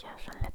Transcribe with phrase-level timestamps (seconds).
[0.00, 0.47] Jas.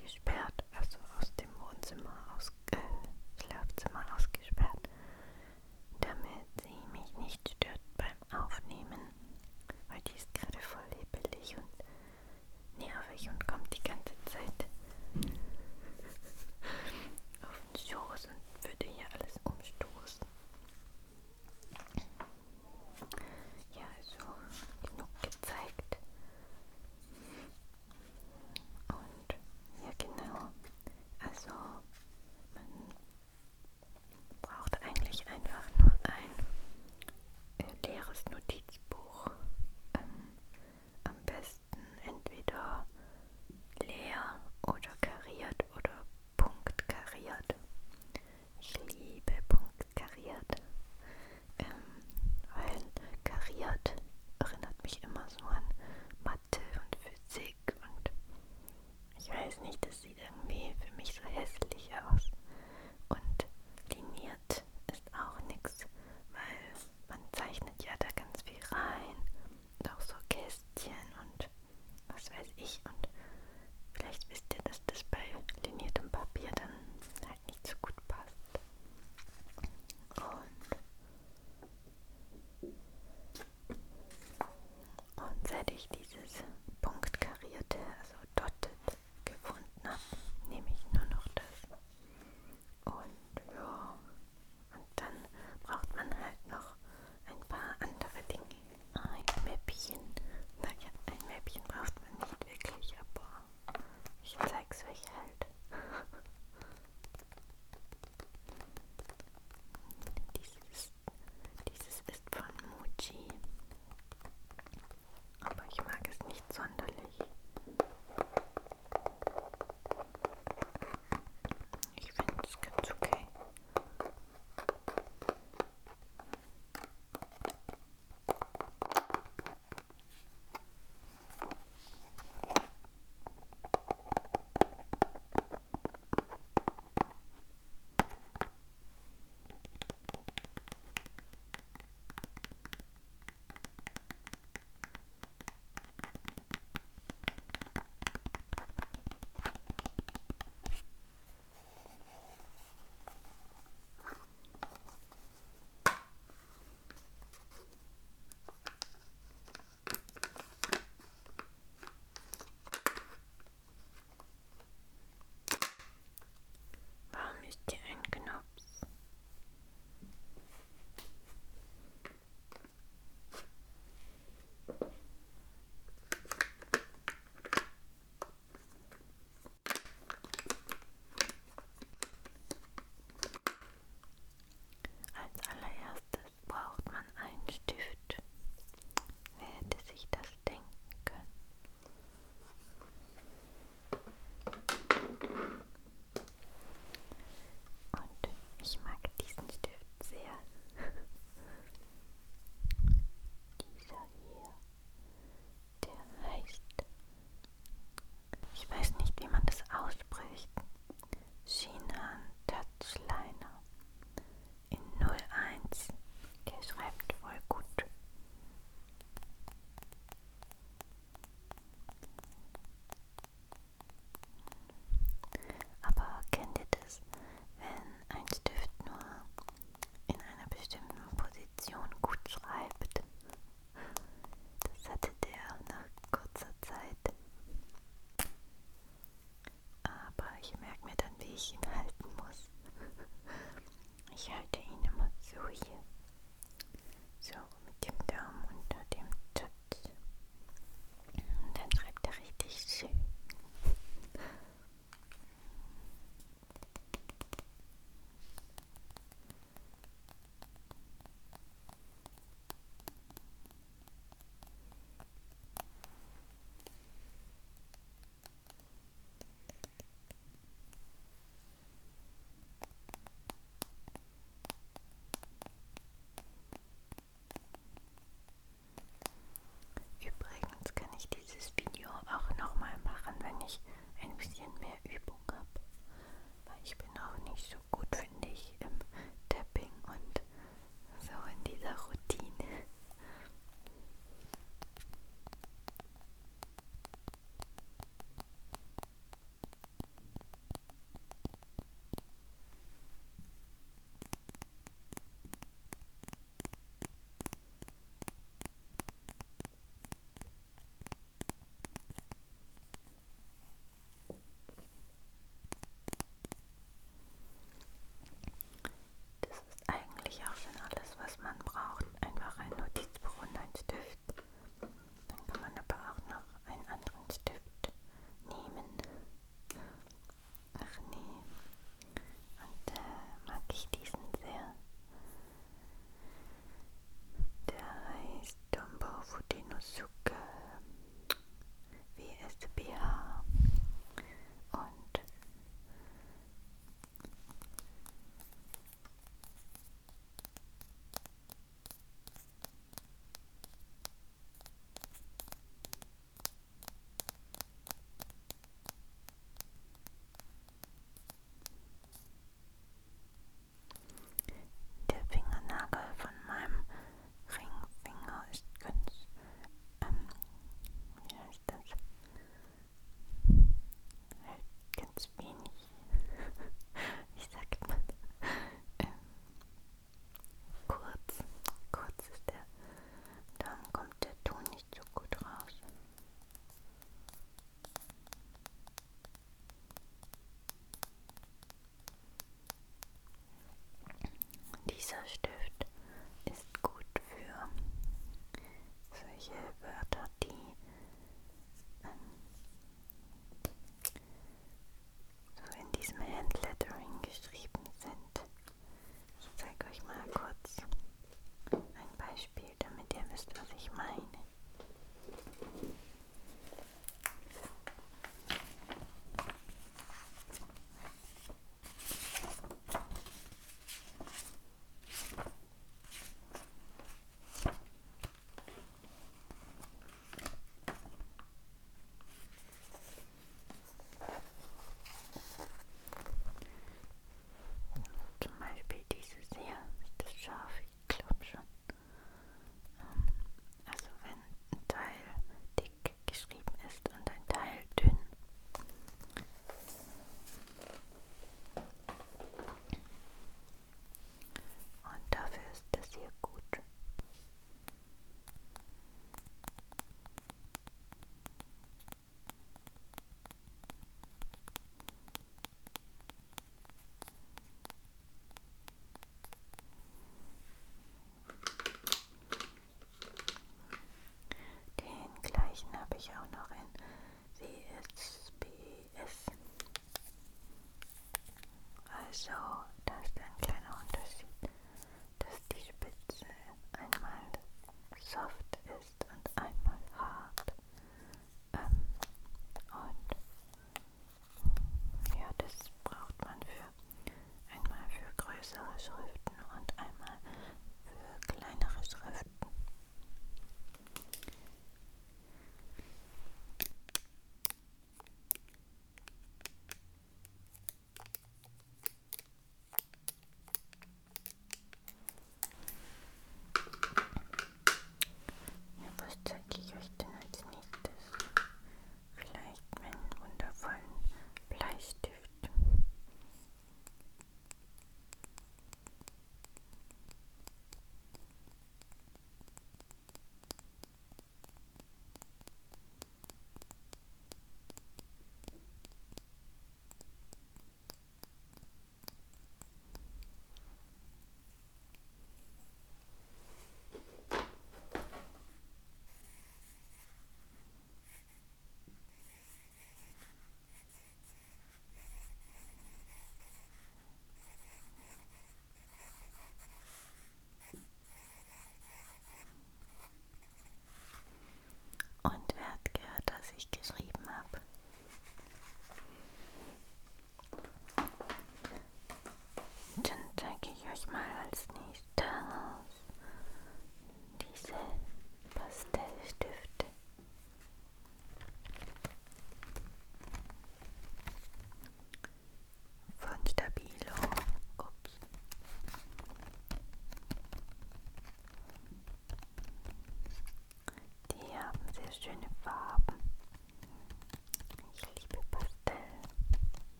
[0.00, 0.21] физические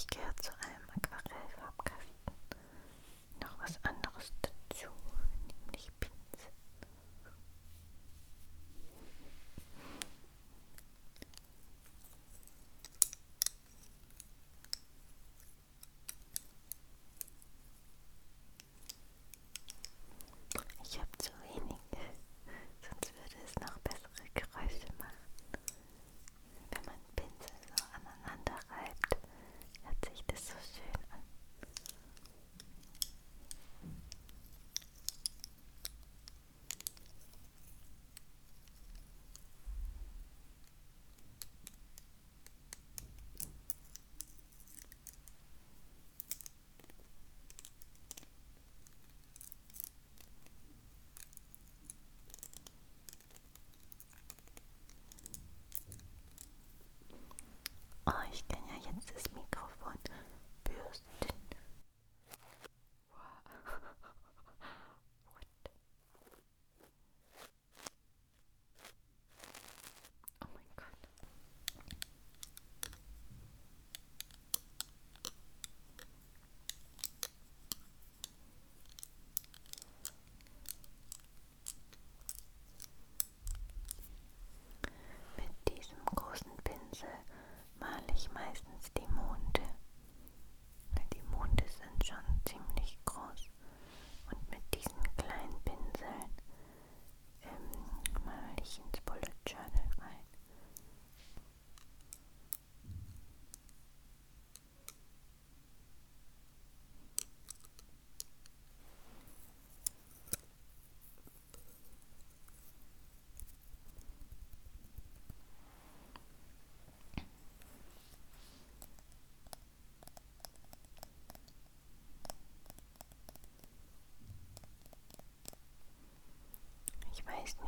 [0.00, 0.49] ich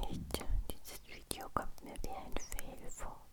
[0.08, 3.31] minutes de cette vidéo comme me bien le.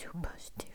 [0.00, 0.69] sur positive.